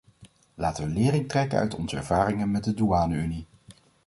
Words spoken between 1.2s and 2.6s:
trekken uit onze ervaringen